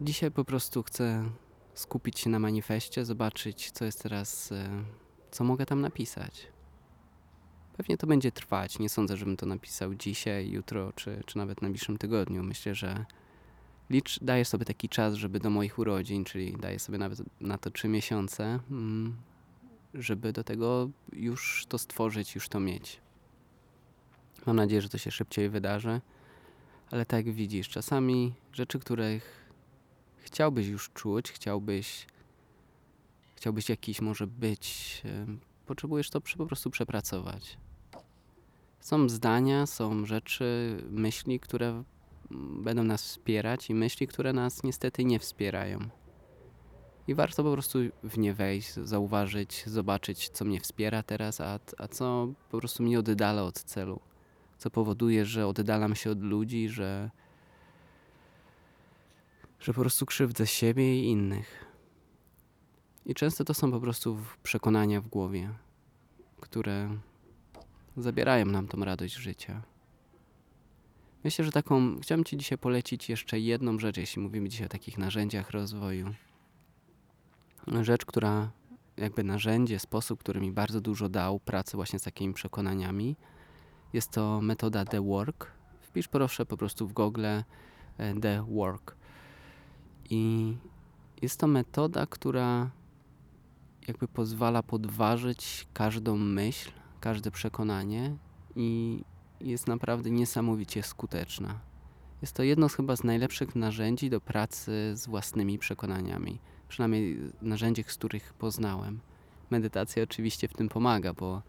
Dzisiaj 0.00 0.30
po 0.30 0.44
prostu 0.44 0.82
chcę 0.82 1.30
skupić 1.74 2.18
się 2.18 2.30
na 2.30 2.38
manifestie, 2.38 3.04
zobaczyć, 3.04 3.70
co 3.70 3.84
jest 3.84 4.02
teraz, 4.02 4.52
e, 4.52 4.84
co 5.30 5.44
mogę 5.44 5.66
tam 5.66 5.80
napisać. 5.80 6.46
Pewnie 7.76 7.96
to 7.96 8.06
będzie 8.06 8.32
trwać. 8.32 8.78
Nie 8.78 8.88
sądzę, 8.88 9.16
żebym 9.16 9.36
to 9.36 9.46
napisał 9.46 9.94
dzisiaj, 9.94 10.50
jutro, 10.50 10.92
czy, 10.92 11.22
czy 11.26 11.38
nawet 11.38 11.58
w 11.58 11.62
najbliższym 11.62 11.98
tygodniu. 11.98 12.42
Myślę, 12.42 12.74
że 12.74 13.06
licz, 13.90 14.18
daję 14.22 14.44
sobie 14.44 14.64
taki 14.64 14.88
czas, 14.88 15.14
żeby 15.14 15.40
do 15.40 15.50
moich 15.50 15.78
urodzin, 15.78 16.24
czyli 16.24 16.52
daję 16.52 16.78
sobie 16.78 16.98
nawet 16.98 17.22
na 17.40 17.58
to 17.58 17.70
trzy 17.70 17.88
miesiące, 17.88 18.60
mm, 18.70 19.16
żeby 19.94 20.32
do 20.32 20.44
tego 20.44 20.90
już 21.12 21.66
to 21.68 21.78
stworzyć, 21.78 22.34
już 22.34 22.48
to 22.48 22.60
mieć. 22.60 23.00
Mam 24.46 24.56
nadzieję, 24.56 24.82
że 24.82 24.88
to 24.88 24.98
się 24.98 25.10
szybciej 25.10 25.48
wydarzy, 25.48 26.00
ale 26.90 27.06
tak 27.06 27.26
jak 27.26 27.34
widzisz, 27.34 27.68
czasami 27.68 28.34
rzeczy, 28.52 28.78
których 28.78 29.50
chciałbyś 30.16 30.66
już 30.66 30.90
czuć, 30.90 31.32
chciałbyś, 31.32 32.06
chciałbyś 33.36 33.68
jakiś 33.68 34.00
może 34.00 34.26
być, 34.26 35.02
potrzebujesz 35.66 36.10
to 36.10 36.20
po 36.20 36.46
prostu 36.46 36.70
przepracować. 36.70 37.58
Są 38.80 39.08
zdania, 39.08 39.66
są 39.66 40.06
rzeczy, 40.06 40.78
myśli, 40.90 41.40
które 41.40 41.84
będą 42.62 42.84
nas 42.84 43.04
wspierać 43.04 43.70
i 43.70 43.74
myśli, 43.74 44.06
które 44.06 44.32
nas 44.32 44.62
niestety 44.62 45.04
nie 45.04 45.18
wspierają. 45.18 45.88
I 47.08 47.14
warto 47.14 47.44
po 47.44 47.52
prostu 47.52 47.78
w 48.02 48.18
nie 48.18 48.34
wejść, 48.34 48.74
zauważyć, 48.74 49.64
zobaczyć, 49.66 50.28
co 50.28 50.44
mnie 50.44 50.60
wspiera 50.60 51.02
teraz, 51.02 51.40
a, 51.40 51.58
a 51.78 51.88
co 51.88 52.28
po 52.50 52.58
prostu 52.58 52.82
mnie 52.82 52.98
oddala 52.98 53.42
od 53.42 53.62
celu. 53.62 54.00
Co 54.58 54.70
powoduje, 54.70 55.24
że 55.24 55.46
oddalam 55.46 55.94
się 55.94 56.10
od 56.10 56.22
ludzi, 56.22 56.68
że 56.68 57.10
że 59.60 59.74
po 59.74 59.80
prostu 59.80 60.06
krzywdzę 60.06 60.46
siebie 60.46 61.00
i 61.00 61.10
innych. 61.10 61.64
I 63.06 63.14
często 63.14 63.44
to 63.44 63.54
są 63.54 63.70
po 63.70 63.80
prostu 63.80 64.18
przekonania 64.42 65.00
w 65.00 65.08
głowie, 65.08 65.50
które 66.40 66.96
zabierają 67.96 68.46
nam 68.46 68.68
tą 68.68 68.84
radość 68.84 69.14
życia. 69.14 69.62
Myślę, 71.24 71.44
że 71.44 71.52
taką. 71.52 72.00
Chciałbym 72.00 72.24
Ci 72.24 72.36
dzisiaj 72.36 72.58
polecić 72.58 73.08
jeszcze 73.08 73.38
jedną 73.38 73.78
rzecz, 73.78 73.96
jeśli 73.96 74.22
mówimy 74.22 74.48
dzisiaj 74.48 74.66
o 74.66 74.68
takich 74.68 74.98
narzędziach 74.98 75.50
rozwoju. 75.50 76.14
Rzecz, 77.82 78.04
która, 78.04 78.50
jakby 78.96 79.24
narzędzie, 79.24 79.78
sposób, 79.78 80.20
który 80.20 80.40
mi 80.40 80.52
bardzo 80.52 80.80
dużo 80.80 81.08
dał 81.08 81.40
pracy 81.40 81.76
właśnie 81.76 81.98
z 81.98 82.02
takimi 82.02 82.34
przekonaniami, 82.34 83.16
jest 83.92 84.10
to 84.10 84.40
metoda 84.40 84.84
The 84.84 85.00
Work. 85.00 85.46
Wpisz 85.80 86.08
proszę 86.08 86.46
po 86.46 86.56
prostu 86.56 86.88
w 86.88 86.92
Google 86.92 87.26
e, 87.26 87.44
The 88.20 88.44
Work. 88.48 88.96
I 90.10 90.56
jest 91.22 91.40
to 91.40 91.46
metoda, 91.46 92.06
która 92.06 92.70
jakby 93.88 94.08
pozwala 94.08 94.62
podważyć 94.62 95.66
każdą 95.72 96.16
myśl, 96.16 96.70
każde 97.00 97.30
przekonanie 97.30 98.16
i 98.56 99.00
jest 99.40 99.66
naprawdę 99.66 100.10
niesamowicie 100.10 100.82
skuteczna. 100.82 101.60
Jest 102.22 102.34
to 102.34 102.42
jedno 102.42 102.68
z 102.68 102.74
chyba 102.74 102.96
z 102.96 103.04
najlepszych 103.04 103.56
narzędzi 103.56 104.10
do 104.10 104.20
pracy 104.20 104.92
z 104.94 105.06
własnymi 105.06 105.58
przekonaniami, 105.58 106.38
przynajmniej 106.68 107.18
narzędzi, 107.42 107.84
z 107.86 107.94
których 107.96 108.34
poznałem. 108.34 109.00
Medytacja 109.50 110.02
oczywiście 110.02 110.48
w 110.48 110.54
tym 110.54 110.68
pomaga, 110.68 111.14
bo 111.14 111.42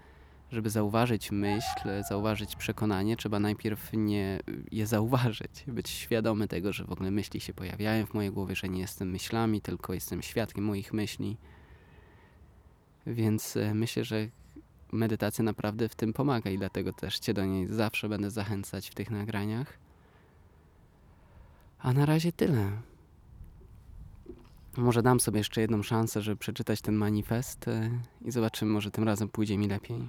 żeby 0.52 0.70
zauważyć 0.70 1.32
myśl, 1.32 2.04
zauważyć 2.10 2.56
przekonanie, 2.56 3.18
trzeba 3.18 3.40
najpierw 3.40 3.90
nie 3.94 4.40
je 4.72 4.88
zauważyć, 4.88 5.64
być 5.68 5.90
świadomy 5.90 6.48
tego, 6.48 6.74
że 6.74 6.86
w 6.86 6.92
ogóle 6.92 7.12
myśli 7.12 7.40
się 7.40 7.54
pojawiają 7.54 8.06
w 8.06 8.14
mojej 8.14 8.32
głowie, 8.32 8.56
że 8.56 8.70
nie 8.70 8.82
jestem 8.82 9.10
myślami, 9.10 9.62
tylko 9.62 9.94
jestem 9.94 10.22
świadkiem 10.22 10.64
moich 10.64 10.94
myśli. 10.94 11.38
Więc 13.08 13.58
e, 13.58 13.74
myślę, 13.74 14.04
że 14.04 14.28
medytacja 14.92 15.44
naprawdę 15.44 15.90
w 15.90 15.96
tym 15.96 16.14
pomaga 16.14 16.50
i 16.50 16.58
dlatego 16.58 16.94
też 16.94 17.20
Cię 17.20 17.34
do 17.34 17.46
niej 17.46 17.68
zawsze 17.68 18.10
będę 18.10 18.32
zachęcać 18.32 18.90
w 18.90 18.96
tych 18.96 19.12
nagraniach. 19.12 19.78
A 21.80 21.94
na 21.94 22.06
razie 22.06 22.32
tyle. 22.32 22.72
Może 24.78 25.04
dam 25.04 25.20
sobie 25.20 25.38
jeszcze 25.38 25.62
jedną 25.62 25.84
szansę, 25.84 26.22
żeby 26.22 26.38
przeczytać 26.38 26.82
ten 26.82 26.96
manifest 26.96 27.68
e, 27.68 27.90
i 28.22 28.32
zobaczymy, 28.32 28.72
może 28.72 28.92
tym 28.92 29.04
razem 29.04 29.30
pójdzie 29.30 29.58
mi 29.58 29.68
lepiej. 29.68 30.08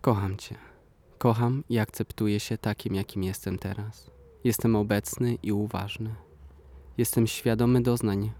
Kocham 0.00 0.36
Cię. 0.36 0.54
Kocham 1.18 1.64
i 1.68 1.78
akceptuję 1.78 2.40
się 2.40 2.58
takim, 2.58 2.94
jakim 2.94 3.22
jestem 3.22 3.58
teraz. 3.58 4.10
Jestem 4.44 4.76
obecny 4.76 5.38
i 5.42 5.52
uważny. 5.52 6.14
Jestem 6.98 7.26
świadomy 7.26 7.82
doznań. 7.82 8.32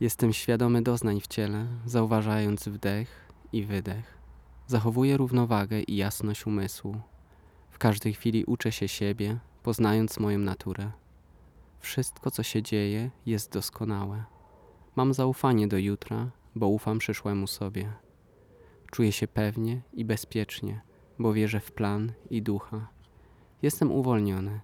Jestem 0.00 0.32
świadomy 0.32 0.82
doznań 0.82 1.20
w 1.20 1.26
ciele, 1.26 1.66
zauważając 1.84 2.68
wdech 2.68 3.32
i 3.52 3.64
wydech. 3.64 4.18
Zachowuję 4.66 5.16
równowagę 5.16 5.80
i 5.80 5.96
jasność 5.96 6.46
umysłu. 6.46 6.96
W 7.70 7.78
każdej 7.78 8.14
chwili 8.14 8.44
uczę 8.44 8.72
się 8.72 8.88
siebie, 8.88 9.38
poznając 9.62 10.18
moją 10.18 10.38
naturę. 10.38 10.90
Wszystko, 11.80 12.30
co 12.30 12.42
się 12.42 12.62
dzieje, 12.62 13.10
jest 13.26 13.52
doskonałe. 13.52 14.24
Mam 14.96 15.14
zaufanie 15.14 15.68
do 15.68 15.78
jutra, 15.78 16.30
bo 16.54 16.68
ufam 16.68 16.98
przyszłemu 16.98 17.46
sobie. 17.46 17.92
Czuję 18.90 19.12
się 19.12 19.28
pewnie 19.28 19.80
i 19.92 20.04
bezpiecznie, 20.04 20.80
bo 21.18 21.32
wierzę 21.32 21.60
w 21.60 21.72
plan 21.72 22.12
i 22.30 22.42
ducha. 22.42 22.88
Jestem 23.62 23.92
uwolniony. 23.92 24.60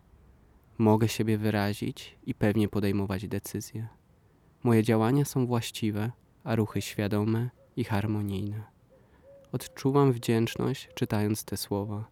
Mogę 0.78 1.08
siebie 1.08 1.38
wyrazić 1.38 2.18
i 2.26 2.34
pewnie 2.34 2.68
podejmować 2.68 3.28
decyzje. 3.28 3.88
Moje 4.66 4.82
działania 4.82 5.24
są 5.24 5.46
właściwe, 5.46 6.12
a 6.44 6.56
ruchy 6.56 6.82
świadome 6.82 7.50
i 7.76 7.84
harmonijne. 7.84 8.62
Odczuwam 9.52 10.12
wdzięczność 10.12 10.88
czytając 10.94 11.44
te 11.44 11.56
słowa, 11.56 12.04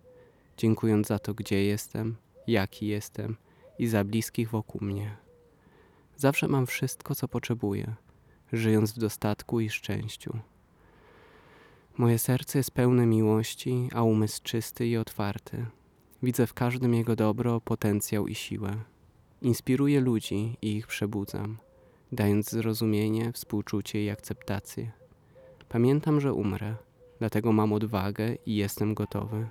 dziękując 0.56 1.06
za 1.06 1.18
to, 1.18 1.34
gdzie 1.34 1.64
jestem, 1.64 2.16
jaki 2.46 2.87
jestem 2.87 3.37
i 3.78 3.87
za 3.87 4.04
bliskich 4.04 4.50
wokół 4.50 4.80
mnie. 4.80 5.16
Zawsze 6.16 6.49
mam 6.49 6.66
wszystko, 6.66 7.14
co 7.14 7.28
potrzebuję, 7.28 7.94
żyjąc 8.52 8.92
w 8.92 8.99
dostatku 8.99 9.61
i 9.61 9.70
szczęściu. 9.70 10.38
Moje 11.96 12.18
serce 12.18 12.58
jest 12.58 12.70
pełne 12.70 13.06
miłości, 13.06 13.88
a 13.94 14.02
umysł 14.02 14.40
czysty 14.42 14.87
i 14.87 14.96
otwarty. 14.96 15.66
Widzę 16.23 16.46
w 16.46 16.54
każdym 16.54 16.94
jego 16.94 17.16
dobro, 17.16 17.61
potencjał 17.61 18.26
i 18.26 18.34
siłę. 18.34 18.76
Inspiruję 19.42 20.00
ludzi 20.00 20.56
i 20.62 20.76
ich 20.76 20.87
przebudzam, 20.87 21.58
dając 22.14 22.50
zrozumienie, 22.50 23.33
współczucie 23.33 24.04
i 24.04 24.11
akceptację. 24.11 24.90
Pamiętam, 25.68 26.21
że 26.21 26.33
umrę, 26.33 26.75
dlatego 27.18 27.52
mam 27.52 27.73
odwagę 27.73 28.35
i 28.47 28.56
jestem 28.56 28.94
gotowy. 28.94 29.47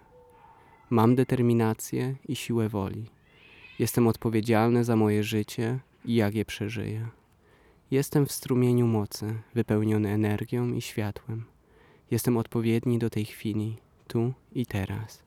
Mam 0.89 1.15
determinację 1.15 2.15
i 2.27 2.36
siłę 2.36 2.70
woli. 2.70 3.10
Jestem 3.79 4.08
odpowiedzialny 4.08 4.84
za 4.84 4.96
moje 4.96 5.24
życie 5.24 5.79
i 6.05 6.15
jak 6.15 6.36
je 6.36 6.46
przeżyję. 6.46 7.08
Jestem 7.91 8.25
w 8.25 8.32
strumieniu 8.32 8.88
mocy, 8.88 9.34
wypełniony 9.53 10.10
energią 10.10 10.74
i 10.74 10.82
światłem. 10.82 11.46
Jestem 12.12 12.38
odpowiedni 12.38 13.00
do 13.00 13.10
tej 13.10 13.25
chwili, 13.25 13.77
tu 14.08 14.34
i 14.51 14.65
teraz. 14.65 15.24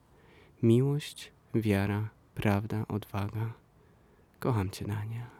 Miłość, 0.63 1.31
wiara, 1.55 2.09
prawda, 2.35 2.85
odwaga. 2.87 3.53
Kocham 4.39 4.69
Cię, 4.69 4.85
Dania. 4.85 5.36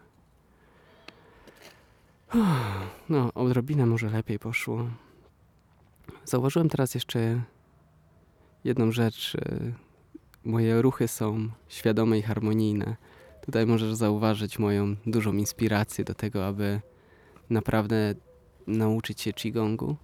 No, 3.10 3.34
odrobinę 3.34 3.86
może 3.86 4.10
lepiej 4.10 4.40
poszło. 4.40 4.90
Zauważyłem 6.26 6.70
teraz 6.70 6.96
jeszcze 6.96 7.42
jedną 8.64 8.92
rzecz. 8.92 9.36
y, 9.36 9.74
Moje 10.46 10.82
ruchy 10.82 11.08
są 11.08 11.50
świadome 11.68 12.20
i 12.20 12.22
harmonijne. 12.22 12.96
Tutaj 13.46 13.66
możesz 13.66 13.94
zauważyć 13.94 14.60
moją 14.60 14.96
dużą 15.06 15.34
inspirację 15.34 16.06
do 16.06 16.14
tego, 16.14 16.48
aby 16.48 16.82
naprawdę 17.50 18.16
nauczyć 18.68 19.22
się 19.22 19.34
Qigongu. 19.34 19.96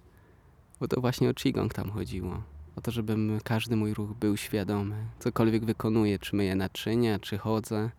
Bo 0.80 0.88
to 0.88 1.00
właśnie 1.00 1.30
o 1.30 1.34
Qigong 1.34 1.74
tam 1.74 1.90
chodziło. 1.90 2.42
O 2.76 2.80
to, 2.80 2.90
żebym 2.90 3.38
każdy 3.44 3.76
mój 3.76 3.94
ruch 3.94 4.14
był 4.14 4.36
świadomy. 4.36 4.96
Cokolwiek 5.18 5.64
wykonuję, 5.64 6.18
czy 6.18 6.36
myję 6.36 6.56
naczynia, 6.56 7.18
czy 7.18 7.38
chodzę. 7.38 7.90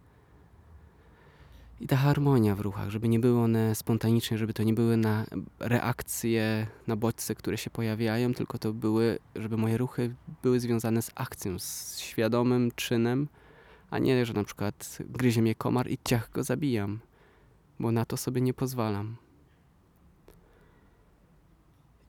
I 1.80 1.88
ta 1.88 1.96
harmonia 1.96 2.56
w 2.56 2.60
ruchach, 2.60 2.90
żeby 2.90 3.08
nie 3.08 3.20
były 3.20 3.40
one 3.40 3.76
spontaniczne, 3.76 4.38
żeby 4.38 4.54
to 4.54 4.64
nie 4.64 4.74
były 4.74 4.98
na 4.98 5.26
reakcje, 5.60 6.68
na 6.88 6.96
bodźce, 6.96 7.36
które 7.36 7.58
się 7.58 7.70
pojawiają, 7.70 8.34
tylko 8.34 8.58
to 8.58 8.74
były, 8.74 9.20
żeby 9.36 9.58
moje 9.58 9.78
ruchy 9.78 10.16
były 10.44 10.60
związane 10.60 11.02
z 11.02 11.12
akcją, 11.16 11.60
z 11.60 12.00
świadomym 12.00 12.72
czynem, 12.76 13.28
a 13.90 14.00
nie, 14.00 14.26
że 14.26 14.34
na 14.34 14.44
przykład 14.44 14.98
gryzie 15.00 15.42
mnie 15.42 15.56
komar 15.56 15.90
i 15.90 15.98
ciach 16.04 16.32
go 16.32 16.44
zabijam, 16.44 17.00
bo 17.80 17.92
na 17.92 18.06
to 18.06 18.18
sobie 18.18 18.42
nie 18.42 18.54
pozwalam. 18.54 19.16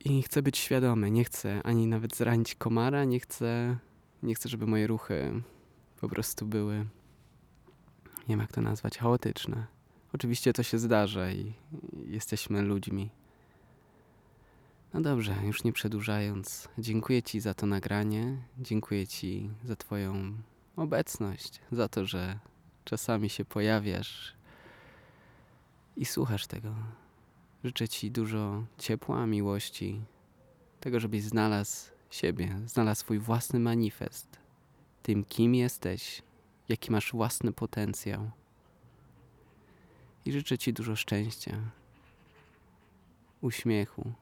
I 0.04 0.22
chcę 0.22 0.42
być 0.42 0.58
świadomy, 0.58 1.10
nie 1.10 1.24
chcę 1.24 1.62
ani 1.64 1.86
nawet 1.86 2.16
zranić 2.16 2.54
komara, 2.54 3.04
nie 3.04 3.20
chcę, 3.20 3.76
nie 4.22 4.34
chcę, 4.34 4.48
żeby 4.48 4.66
moje 4.66 4.86
ruchy 4.86 5.42
po 6.00 6.08
prostu 6.08 6.46
były, 6.46 6.86
nie 8.28 8.32
wiem 8.32 8.40
jak 8.40 8.52
to 8.52 8.60
nazwać, 8.60 8.98
chaotyczne. 8.98 9.66
Oczywiście 10.12 10.52
to 10.52 10.62
się 10.62 10.78
zdarza 10.78 11.30
i 11.30 11.52
jesteśmy 12.06 12.62
ludźmi. 12.62 13.10
No 14.94 15.00
dobrze, 15.00 15.34
już 15.44 15.64
nie 15.64 15.72
przedłużając, 15.72 16.68
dziękuję 16.78 17.22
Ci 17.22 17.40
za 17.40 17.54
to 17.54 17.66
nagranie, 17.66 18.36
dziękuję 18.58 19.06
Ci 19.06 19.50
za 19.64 19.76
Twoją 19.76 20.32
obecność, 20.76 21.60
za 21.72 21.88
to, 21.88 22.06
że 22.06 22.38
czasami 22.84 23.30
się 23.30 23.44
pojawiasz 23.44 24.34
i 25.96 26.04
słuchasz 26.04 26.46
tego. 26.46 26.74
Życzę 27.64 27.88
Ci 27.88 28.10
dużo 28.10 28.64
ciepła, 28.78 29.26
miłości, 29.26 30.00
tego, 30.80 31.00
żebyś 31.00 31.22
znalazł 31.22 31.90
siebie, 32.10 32.60
znalazł 32.66 33.00
swój 33.00 33.18
własny 33.18 33.60
manifest, 33.60 34.38
tym 35.02 35.24
kim 35.24 35.54
jesteś, 35.54 36.22
jaki 36.68 36.92
masz 36.92 37.12
własny 37.12 37.52
potencjał. 37.52 38.30
I 40.24 40.32
życzę 40.32 40.58
Ci 40.58 40.72
dużo 40.72 40.96
szczęścia, 40.96 41.56
uśmiechu 43.40 44.12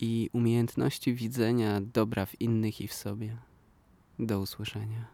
i 0.00 0.30
umiejętności 0.32 1.14
widzenia 1.14 1.80
dobra 1.80 2.26
w 2.26 2.40
innych 2.40 2.80
i 2.80 2.88
w 2.88 2.94
sobie. 2.94 3.36
Do 4.18 4.40
usłyszenia. 4.40 5.06